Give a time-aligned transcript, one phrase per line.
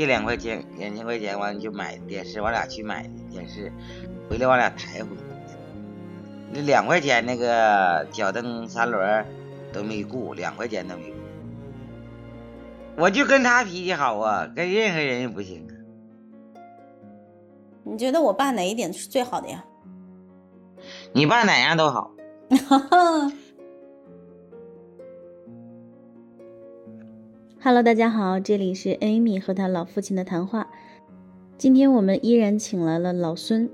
[0.00, 3.70] 借两块钱两千块钱，完了就买电视，我俩去买电视，
[4.30, 5.22] 回来我俩抬回去。
[6.54, 9.26] 那两块钱那个脚蹬三轮
[9.74, 11.16] 都没雇，两块钱都没雇。
[12.96, 15.68] 我就跟他脾气好啊，跟任何人也不行。
[17.84, 19.62] 你觉得我爸哪一点是最好的呀？
[21.12, 22.10] 你爸哪样都好。
[27.62, 30.70] Hello，大家好，这里是 Amy 和她老父亲的谈话。
[31.58, 33.68] 今天我们依然请来了老孙。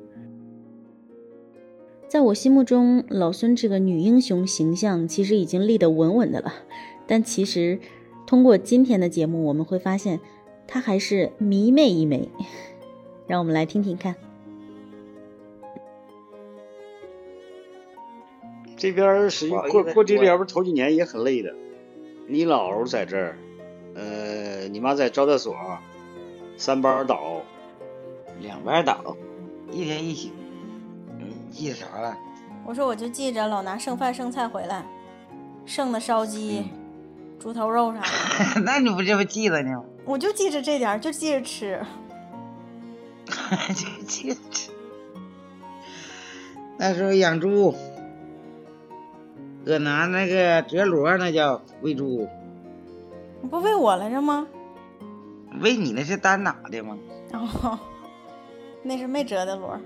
[2.08, 6.52] 在我心目中，老孙这个女英雄形象其实已经立得稳稳的了，
[7.06, 7.78] 但其实
[8.26, 10.18] 通过今天的节目，我们会发现
[10.66, 12.28] 她还是迷妹一枚。
[13.28, 14.16] 让我们来听听看。
[18.76, 21.54] 这边实际过过这边不头几年也很累的。
[22.26, 23.45] 你姥在这儿，呃，
[24.76, 25.56] 你妈在招待所，
[26.58, 27.40] 三班倒，
[28.42, 29.16] 两班倒，
[29.72, 30.28] 一天一宿。
[31.50, 32.14] 记啥了？
[32.66, 34.84] 我说我就记着老拿剩饭剩菜回来，
[35.64, 36.66] 剩的烧鸡、
[37.40, 38.60] 猪头肉啥的。
[38.66, 39.82] 那你不这不记着呢？
[40.04, 41.80] 我就记着这点，就记着吃。
[43.72, 44.70] 就记着吃。
[46.76, 47.74] 那时候养猪，
[49.64, 52.28] 搁拿那个折箩那叫喂猪。
[53.48, 54.46] 不喂我来着吗？
[55.60, 56.98] 喂你那是单拿的吗？
[57.32, 57.78] 哦，
[58.82, 59.78] 那是没折的螺。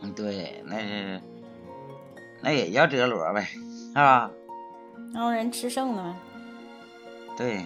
[0.00, 1.20] 嗯，对，那是，
[2.42, 4.30] 那也叫折螺呗，是吧？
[5.14, 6.14] 然后人吃剩的呗。
[7.36, 7.64] 对。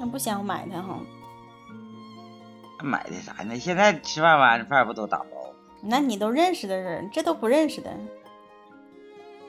[0.00, 0.98] 那不想买的哈。
[2.82, 3.58] 买的啥呢？
[3.58, 5.26] 现在吃饭完饭不都打包？
[5.80, 7.90] 那你都认识的人，这都不认识的。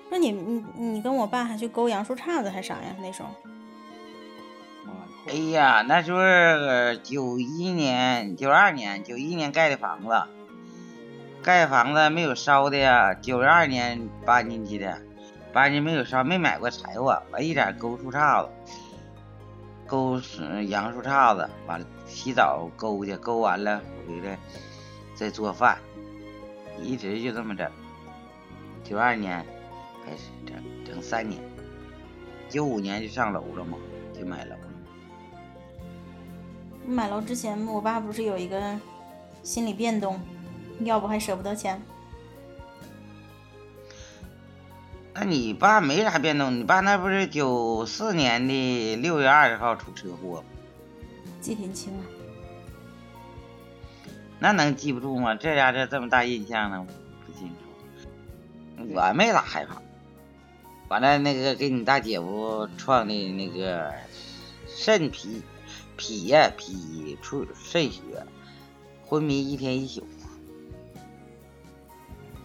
[0.09, 2.96] 那你你你跟我爸还去勾杨树杈子还啥呀？
[3.00, 3.30] 那时候。
[5.29, 6.19] 哎呀，那时候
[7.03, 10.23] 九一年、九二年、九一年盖的房子。
[11.44, 15.00] 盖房子没有烧的呀，九二年搬进去的，
[15.53, 18.50] 搬进没有烧，没买过柴火，完一点勾树杈子，
[19.85, 20.19] 勾
[20.68, 24.35] 杨树杈子，完了洗澡勾去，勾完了回来
[25.13, 25.78] 再做饭，
[26.81, 27.72] 一直就这么整。
[28.84, 29.45] 九二年
[30.03, 31.39] 开始整，整三年，
[32.50, 33.78] 九五年就上楼了嘛，
[34.12, 34.78] 就买楼了。
[36.85, 38.78] 买楼之前，我爸不是有一个
[39.44, 40.19] 心理变动？
[40.81, 41.81] 要不还舍不得钱？
[45.13, 50.44] 那你爸没啥变动，你爸那不是九四年的六月二十号出车祸
[51.41, 52.03] 记挺清啊。
[54.39, 55.35] 那能记不住吗？
[55.35, 56.88] 这家这这么大印象呢？
[57.25, 57.56] 不清楚。
[58.95, 59.81] 我没咋害怕。
[60.88, 63.94] 完了，那个给你大姐夫创的那个
[64.68, 65.44] 肾脾
[66.00, 68.00] 脾呀脾出肾血，
[69.06, 70.08] 昏迷一天一宿。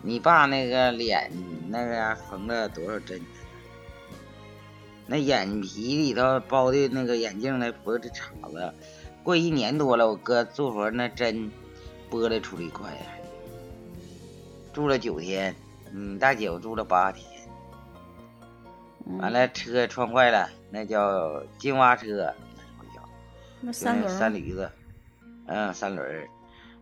[0.02, 1.30] 你爸那个脸
[1.68, 3.20] 那个缝了多少针？
[5.06, 8.74] 那眼皮里头包的那个眼镜那脖子茬子，
[9.22, 11.48] 过一年多了，我哥做活那针
[12.10, 13.06] 剥了出来一块呀。
[14.72, 15.54] 住了九天，
[15.92, 17.24] 你大姐夫住了八天。
[19.20, 22.34] 完了车撞坏了，那叫金蛙车，
[23.64, 24.70] 那三轮三驴子，
[25.46, 26.28] 嗯，三轮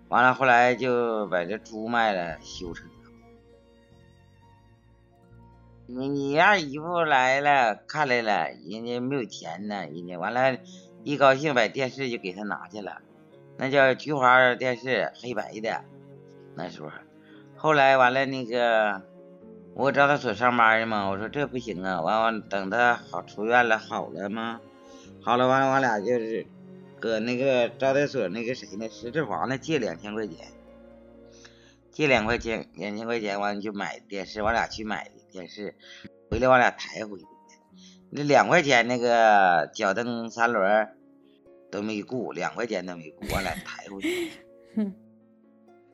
[0.08, 2.84] 完了后来就把这猪卖了修车。
[5.86, 10.58] 你你二姨夫来了，看来了，人家没有钱呢，人家完了，
[11.04, 13.00] 一高兴把电视就给他拿去了，
[13.58, 15.84] 那叫菊花电视，黑白的，
[16.56, 16.90] 那时候，
[17.56, 19.02] 后来完了那个，
[19.74, 24.60] 我找他所上班的嘛，我说这不行啊，完完等他好出院了好了吗？
[25.22, 26.46] 好了完了，我俩就是
[27.02, 30.36] 搁那个招待所那个谁呢，石志华那借两千块钱，
[31.90, 35.10] 借两块钱两千块钱完了就买电视，我俩去买的。
[35.32, 35.74] 电视
[36.30, 37.26] 回来，我俩抬回去。
[38.10, 40.90] 那两块钱那个脚蹬三轮
[41.72, 44.30] 都没雇，两块钱都没雇，我俩抬回去。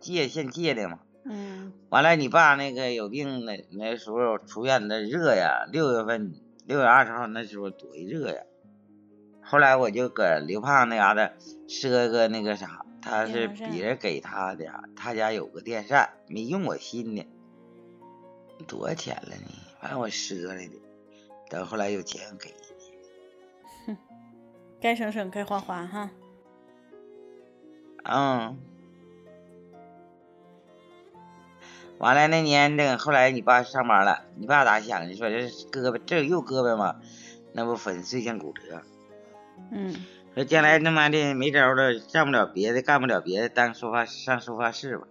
[0.01, 0.99] 借现借的嘛。
[1.25, 1.73] 嗯。
[1.89, 6.35] 完了，你爸那个有病那那时候出院那热呀，六月份
[6.67, 8.43] 六月二十号那时候多热呀。
[9.51, 11.33] 后来我就搁刘胖那嘎达
[11.67, 17.27] 赊个那个啥，他是别人给他的，他家有个电扇，没用过新的。
[18.67, 19.49] 多少钱了呢？
[19.81, 20.83] 反正我赊来的，
[21.49, 23.95] 等后来有钱给你。
[23.95, 23.97] 哼，
[24.83, 26.11] 该省省，该花花哈。
[28.05, 28.59] 嗯。
[31.97, 35.15] 完了那年，等后来你爸上班了，你爸咋想的？
[35.17, 37.01] 说这胳膊这右胳膊嘛，
[37.55, 38.83] 那不粉碎性骨折。
[39.71, 39.95] 嗯。
[40.35, 45.09] 说将来他妈的没招了，上不了别的，干不了别的，当收发上收发室吧。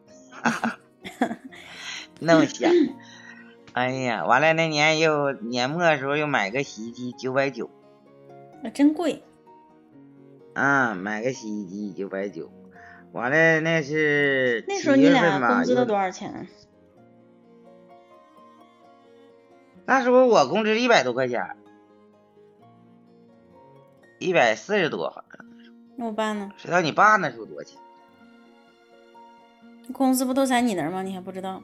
[2.20, 2.72] 那么想，
[3.74, 7.70] 哎呀，完了那年又年末的时候又买个洗衣机九百九，
[8.64, 9.22] 那真贵。
[10.54, 12.50] 啊，买个洗衣机九百九，
[13.12, 16.48] 完了那是那时候你俩工资都多少钱？
[19.86, 21.57] 那时候我工资一百多块钱，
[24.20, 25.46] 一百四十多好像。
[25.96, 26.52] 那我爸呢？
[26.58, 27.80] 知道你爸那时候多少钱？
[29.94, 31.02] 工资不都在你那儿吗？
[31.02, 31.62] 你还不知道？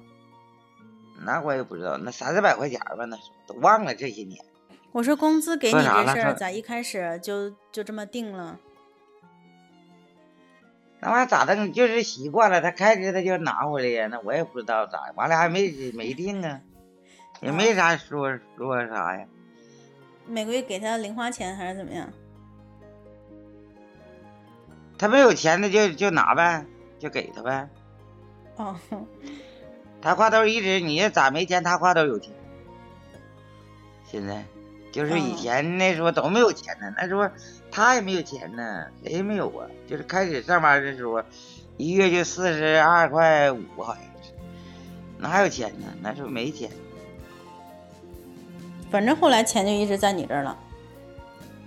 [1.26, 4.44] 那我也不知道，那三四百块钱吧，那时候都忘了这些年。
[4.92, 8.60] 我说工资给你这事儿咋一开始就就这么定了？
[11.00, 11.70] 那玩意儿咋的？
[11.70, 14.08] 就是习惯了，他开支他就拿回来呀。
[14.08, 16.62] 那我也不知道咋，完了还没没定啊，
[17.42, 19.28] 也没啥说说啥呀。
[20.26, 22.10] 每个月给他零花钱还是怎么样？
[25.04, 26.66] 他没有钱，那就就拿呗，
[26.98, 27.68] 就给他呗。
[28.56, 28.74] 哦。
[30.02, 31.62] 他挎兜一直，你咋没钱？
[31.62, 32.34] 他挎兜有钱。
[34.10, 34.46] 现在
[34.94, 37.30] 就是以前那时候都没有钱呢，那时候。
[37.70, 39.68] 他也没有钱呢，谁也没有啊。
[39.90, 41.22] 就是开始上班的时候，
[41.76, 44.32] 一月就四十二块五，好像是，
[45.18, 45.88] 哪有钱呢？
[46.02, 46.72] 那时候没钱。
[48.90, 50.58] 反正后来钱就一直在你这儿了。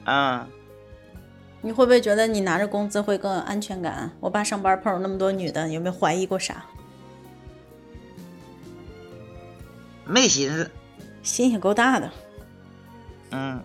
[0.04, 0.48] 啊。
[1.66, 4.08] 你会不会觉得你拿着工资会更有安全感？
[4.20, 6.64] 我爸上班碰上那么多女的，有没有怀疑过啥？
[10.04, 10.70] 没寻思。
[11.24, 12.08] 心也够大的。
[13.32, 13.60] 嗯，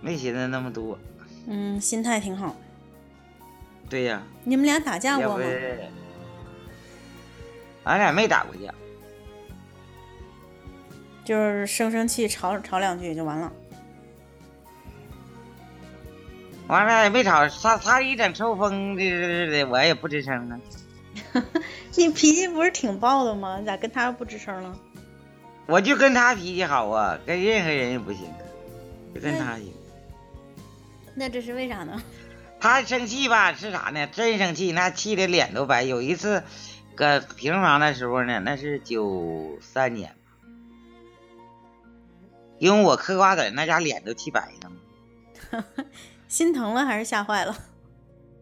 [0.00, 0.96] 没寻思那么多。
[1.48, 2.54] 嗯，心态挺好。
[3.88, 4.22] 对呀。
[4.44, 5.44] 你们俩打架过吗？
[7.82, 8.72] 俺俩没打过架，
[11.24, 13.52] 就是生生气吵吵两句就完了。
[16.70, 19.02] 完了也没吵，他他一整抽风的
[19.50, 20.60] 的，我也不吱声了。
[21.96, 23.58] 你脾气不是挺暴的吗？
[23.58, 24.78] 你咋跟他不吱声了？
[25.66, 28.22] 我就跟他脾气好啊，跟任何人也不行，
[29.14, 29.72] 就跟他行。
[31.14, 32.00] 那这是为啥呢？
[32.60, 34.06] 他生气吧，是啥呢？
[34.06, 35.82] 真生气，那气的脸都白。
[35.82, 36.44] 有一次，
[36.94, 40.14] 搁平房的时候呢，那是九三年，
[42.58, 44.70] 因为我嗑瓜子，那家脸都气白了。
[46.30, 47.56] 心疼了还是吓坏了？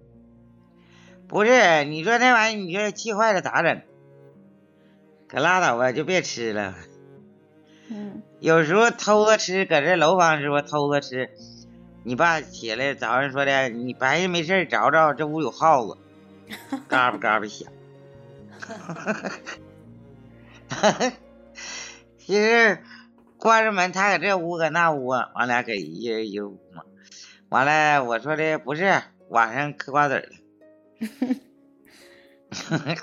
[1.26, 3.80] 不是，你说那玩意儿，你说气坏了咋整？
[5.26, 6.74] 可拉倒吧，就别吃了。
[7.88, 8.22] 嗯。
[8.40, 11.30] 有时候偷着吃，搁这楼房时候偷着吃。
[12.04, 15.96] 你爸起来早上说的，你白天没事找找这屋有耗子，
[16.88, 17.72] 嘎巴嘎巴响。
[22.18, 22.82] 其实
[23.38, 26.82] 关着门，他搁这屋搁那屋，俺俩搁一人一屋嘛。
[27.48, 30.28] 完了，我说的不是晚上嗑瓜子了。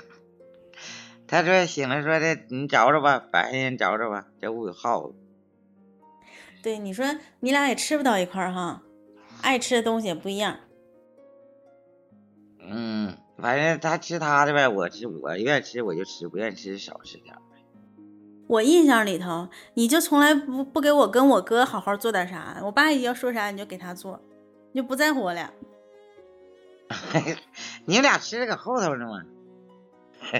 [1.26, 5.14] 他说醒了说的，你找找吧，白天找找吧，这屋有耗子。
[6.62, 8.82] 对，你说你俩也吃不到一块儿哈。
[9.42, 10.58] 爱吃的东西也不一样。
[12.60, 17.34] 嗯，反正他吃他的呗，我吃我愿意吃我就吃，不愿意吃少吃点
[18.48, 24.35] 我印象里头，你就从来不不给我跟我哥好好做点啥，我爸要说啥你就给他做，你
[24.76, 25.50] 就不在乎我俩。
[27.86, 29.24] 你们俩吃的搁后头呢嘛，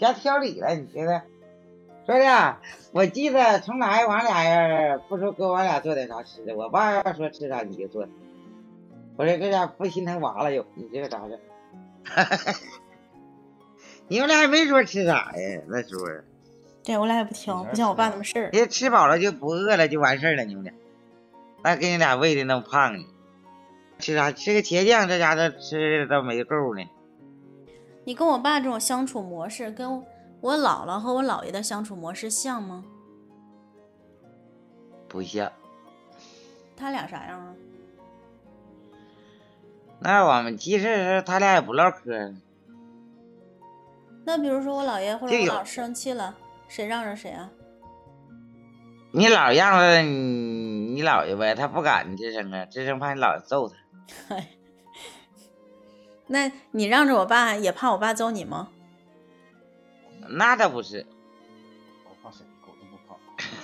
[0.00, 1.22] 家挑理了，你觉得？
[2.06, 2.56] 说的，
[2.92, 8.06] 我记得从来我俩人不说给我俩做点啥吃的，我爸要说吃啥你就做。
[9.16, 11.38] 我说这家不心疼娃了又，你这个咋整？
[14.08, 15.62] 你们俩也没说吃啥呀？
[15.68, 16.04] 那时候。
[16.82, 18.50] 对我俩也不挑，不像我爸那么事儿。
[18.52, 20.74] 你吃饱了就不饿了就完事儿了，你们俩，
[21.62, 23.06] 那给你俩喂的那么胖呢？
[24.04, 24.30] 吃啥？
[24.32, 26.84] 吃个茄酱，这家伙吃都没够呢。
[28.04, 30.04] 你跟我爸这种相处模式跟。
[30.40, 32.84] 我姥姥和我姥爷的相处模式像吗？
[35.08, 35.50] 不像。
[36.76, 37.54] 他俩啥样啊？
[40.00, 42.34] 那我们其实他俩也不唠嗑。
[44.26, 46.36] 那比如说我姥爷或者我姥生气了，
[46.68, 47.50] 谁让着谁啊？
[49.12, 53.76] 你姥让着你你姥爷呗，他不敢吱声啊，吱声怕你姥爷揍他。
[56.26, 58.70] 那你让着我爸，也怕我爸揍你吗？
[60.28, 61.06] 那倒不是，
[62.04, 62.44] 我怕谁？
[62.64, 63.16] 狗都不怕。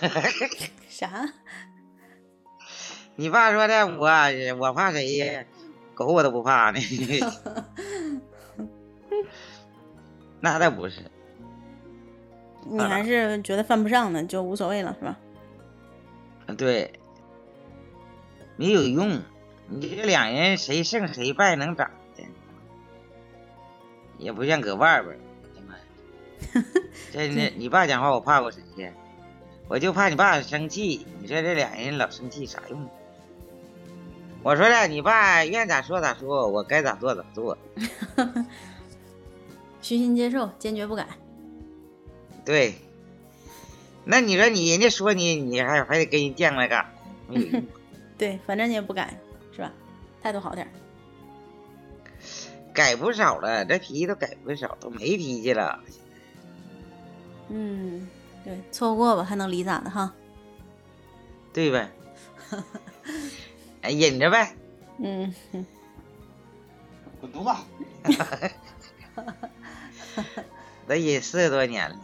[0.89, 1.33] 啥？
[3.17, 4.09] 你爸说的，我
[4.59, 5.45] 我怕谁呀？
[5.95, 6.81] 狗我都不怕呢。
[10.41, 11.03] 那倒不是。
[12.67, 15.19] 你还是觉得犯不上呢，就无所谓了，是吧？
[16.59, 16.93] 对，
[18.57, 19.23] 没有用，
[19.71, 22.25] 你这两人谁胜谁败能咋的？
[24.19, 25.17] 也不像搁外边。
[27.13, 28.91] 真的， 你爸讲话我怕过谁去？
[29.69, 31.07] 我就怕你爸生气。
[31.21, 32.89] 你说这两人老生气啥用？
[34.43, 37.57] 我说了，你爸愿咋说咋说，我该咋做咋做。
[39.81, 41.07] 虚心接受，坚决不改。
[42.45, 42.75] 对。
[44.05, 46.93] 那你说你人家说你，你还还得跟人犟来干？
[48.19, 49.15] 对，反正你也不改？
[50.23, 50.71] 态度好点儿。
[52.73, 55.81] 改不少了，这脾气都改不少，都没脾气了。
[57.49, 58.09] 嗯，
[58.45, 60.15] 对，错过吧，还能离咋的哈？
[61.53, 61.91] 对呗。
[63.83, 64.55] 哎，忍着呗。
[64.99, 65.35] 嗯。
[67.21, 67.45] 滚犊
[68.05, 68.51] 子！
[70.87, 71.97] 都忍四十多年了。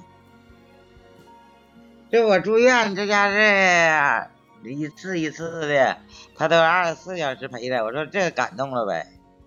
[2.10, 4.28] 这我住院，这家是
[4.62, 5.98] 一次一次的，
[6.34, 7.84] 他都二十四小时陪着。
[7.84, 9.06] 我说这感动了呗，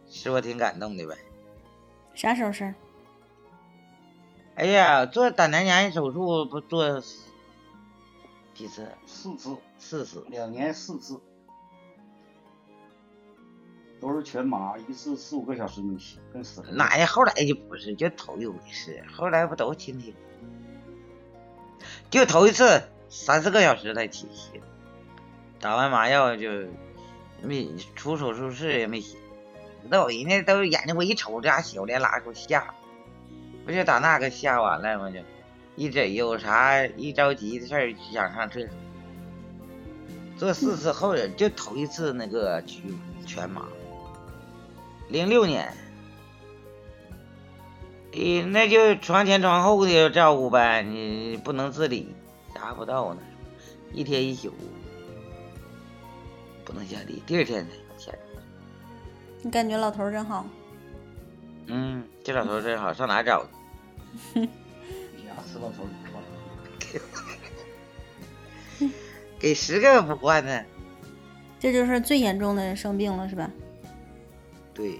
[0.09, 1.15] 是我挺感动的呗。
[2.13, 2.75] 啥时候事儿？
[4.55, 7.01] 哎呀，做胆囊炎手术不做
[8.53, 8.87] 几次？
[9.05, 11.17] 四次，四次，两年四次，
[14.01, 16.71] 都是全麻，一次四五个小时没醒，跟死了。
[16.71, 17.05] 哪呀？
[17.05, 20.13] 后来就不是，就头一回事，后来不都清醒？
[22.09, 24.61] 就头一次三四个小时才起醒，
[25.59, 26.49] 打完麻药就
[27.41, 29.19] 没出手术室也没醒。
[29.89, 32.73] 那我人家都眼睛我一瞅，这家小连拉给我吓。
[33.65, 35.11] 不就打那个吓完了吗？
[35.11, 35.19] 就
[35.75, 38.69] 一整有啥一着急的事儿想上厕所，
[40.37, 42.83] 做四次后人就头一次那个全
[43.25, 43.65] 全麻，
[45.07, 45.71] 零六年，
[48.11, 52.13] 你那就床前床后的照顾呗，你不能自理，
[52.53, 53.21] 达不到呢，
[53.93, 54.51] 一天一宿
[56.69, 58.17] 不能下地，第二天才下地。
[59.41, 60.45] 你感觉老头真好？
[61.65, 63.49] 嗯，这老头真好，上哪找去？
[64.35, 64.47] 哼，
[65.25, 65.87] 俩死老头
[69.39, 70.63] 给十个不换呢？
[71.59, 73.49] 这就是最严重的生病了，是吧？
[74.71, 74.99] 对。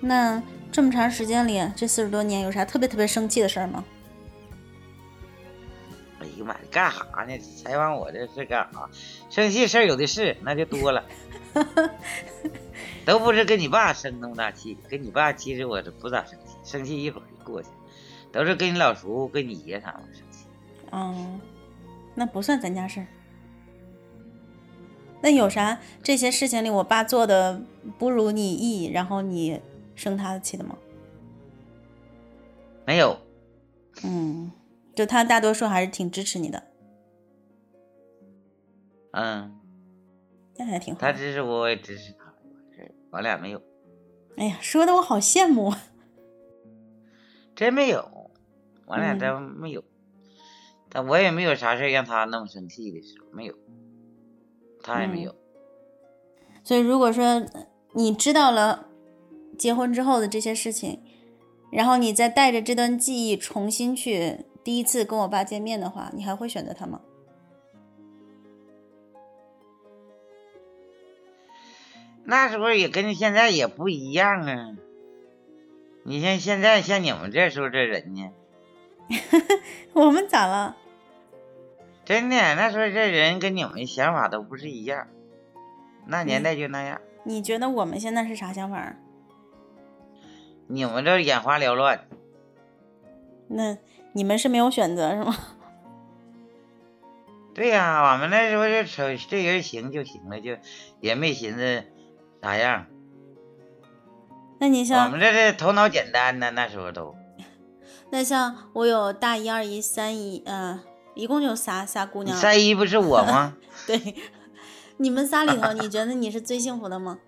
[0.00, 3.84] 那这么长时间里，这四十多年有啥特别特别生气的事儿吗？
[6.34, 7.38] 哎呀妈，干啥呢？
[7.38, 8.88] 采访我这是干啥？
[9.30, 11.04] 生气事儿有的是，那就多了。
[13.06, 17.68] 都不是跟你爸生那么大气，跟你爸其实我是不咋生气，生气一会儿就过去，
[18.32, 20.46] 都是跟你老叔、跟你爷他们生气。
[20.90, 21.38] 哦，
[22.14, 23.06] 那不算咱家事儿。
[25.20, 27.62] 那有啥这些事情里，我爸做的
[27.98, 29.60] 不如你意，然后你
[29.94, 30.76] 生他的气的吗？
[32.86, 33.18] 没有。
[34.02, 34.50] 嗯，
[34.94, 36.62] 就他大多数还是挺支持你的。
[39.12, 39.58] 嗯，
[40.56, 41.00] 那还挺好。
[41.00, 42.34] 他支持我，我也支持他。
[43.10, 43.62] 我俩没有，
[44.36, 45.72] 哎呀，说的我好羡慕。
[47.54, 48.30] 真没有，
[48.86, 49.84] 我俩真没有。
[50.88, 53.54] 但我也没有啥事让他那么生气的时候，没有，
[54.82, 55.34] 他也没有。
[56.64, 57.46] 所以，如果说
[57.92, 58.88] 你知道了
[59.56, 61.00] 结婚之后的这些事情，
[61.70, 67.00] 然后你再带着这段记忆重新去第一次跟我爸见面的话，你还会选择他吗？
[72.24, 74.74] 那时候也跟现在也不一样啊！
[76.04, 78.32] 你像现在像你们这时候这人呢？
[79.92, 80.76] 我们咋了？
[82.06, 85.06] 真的，那时候这人跟你们想法都不是一样。
[86.06, 87.00] 那年代就那样。
[87.24, 88.96] 你觉得我们现在是啥想法？
[90.66, 92.06] 你们这眼花缭乱。
[93.48, 93.76] 那
[94.14, 95.36] 你们是没有选择是吗？
[97.54, 100.56] 对呀，我们那时候就瞅这人行就行了，就
[101.00, 101.84] 也没寻思。
[102.42, 102.86] 咋样？
[104.58, 107.14] 那你像我们这是头脑简单呢，那时候都。
[108.10, 110.80] 那像我有大姨、二姨、三姨，嗯，
[111.14, 112.36] 一共就仨仨姑娘。
[112.36, 113.56] 三姨不是我吗？
[113.86, 114.14] 对，
[114.96, 117.18] 你们仨里头，你觉得你是最幸福的吗？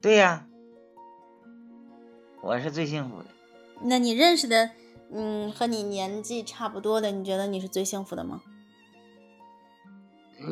[0.00, 0.46] 对呀，
[2.42, 3.26] 我是最幸福的。
[3.82, 4.70] 那你认识的，
[5.12, 8.42] 嗯，和你年纪差不多的，你觉得你是最幸福的吗？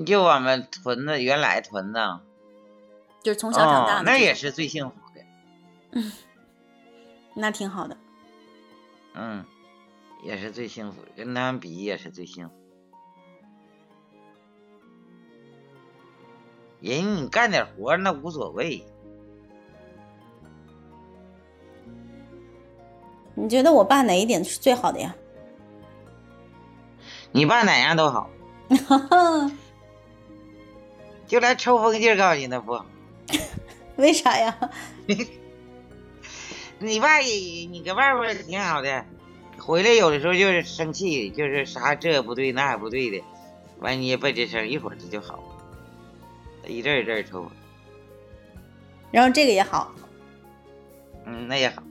[0.05, 1.99] 就我们屯子原来屯子。
[3.23, 5.25] 就是从小长大，那也是最幸福的。
[5.93, 6.13] 嗯，
[7.35, 7.97] 那挺好的。
[9.15, 9.45] 嗯，
[10.23, 12.55] 也是最幸福，跟他们比也是最幸福。
[16.81, 18.87] 人你干点活那无所谓。
[23.41, 25.15] 你觉得我爸哪一点是最好的呀？
[27.31, 28.29] 你爸哪样都好。
[31.27, 32.81] 就来抽风劲儿，告诉你那不？
[33.97, 34.59] 为啥呀？
[36.81, 39.05] 你爸也你搁外边挺好的，
[39.59, 43.23] 回来有的时候就是生气，就是啥这也不对那也不对的，
[43.81, 45.39] 完你也不吱声，一会儿他就好，
[46.67, 47.47] 一阵一阵抽。
[49.11, 49.93] 然后这个也好，
[51.25, 51.83] 嗯，那也好。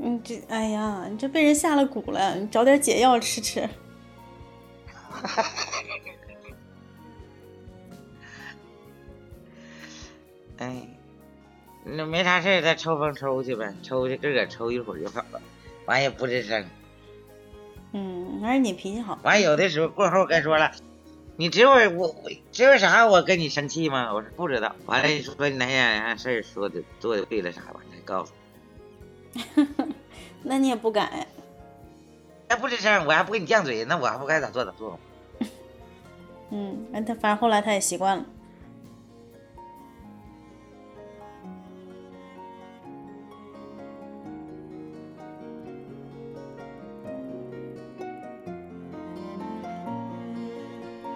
[0.00, 3.68] 嗯，这哎呀，你这被人下了蛊了，你找点解药吃吃。
[10.58, 10.86] 哎，
[11.84, 15.40] 那没啥事再抽风抽去呗，抽去自个抽一会儿就好了，
[15.86, 16.64] 完也不吱声。
[17.92, 19.18] 嗯，还是你脾气好。
[19.22, 20.70] 完有的时候过后该说了。
[21.36, 23.06] 你知道我我知道啥？
[23.06, 24.12] 我跟你生气吗？
[24.12, 24.74] 我说不知道。
[24.86, 27.62] 完了，你说你哪件啥事说的做的对了啥？
[27.72, 28.32] 完才告诉。
[30.42, 31.26] 那你也不改。
[32.48, 34.98] 那不吱声，我还不跟你犟嘴，那我还不该咋做咋做吗？
[36.50, 38.24] 嗯，那他反正后来他也习惯了。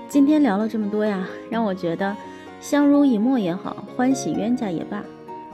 [0.09, 2.14] 今天聊了这么多呀，让我觉得
[2.61, 5.02] 相濡以沫也好，欢喜冤家也罢，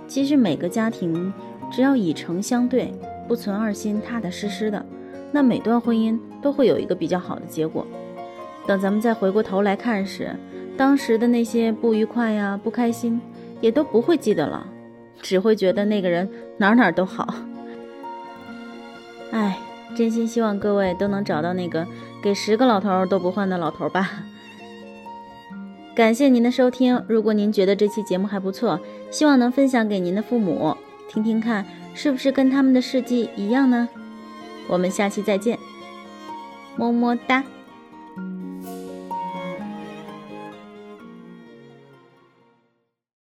[0.09, 1.33] 其实每个家庭
[1.71, 2.93] 只要以诚相对，
[3.27, 4.85] 不存二心，踏踏实实的，
[5.33, 7.87] 那每段婚姻都会有一个比较好的结果。
[8.67, 10.35] 等咱们再回过头来看时，
[10.77, 13.21] 当时的那些不愉快呀、不开心，
[13.61, 14.67] 也都不会记得了，
[15.21, 17.35] 只会觉得那个人哪哪都好。
[19.31, 19.59] 哎，
[19.97, 21.87] 真心希望各位都能找到那个
[22.23, 24.23] 给十个老头都不换的老头吧。
[25.95, 27.03] 感谢您的收听。
[27.09, 28.79] 如果您觉得这期节目还不错，
[29.11, 30.77] 希望能分享给您的父母
[31.09, 33.89] 听听看，是不是跟他们的事迹一样呢？
[34.69, 35.59] 我们下期再见，
[36.77, 37.43] 么么哒。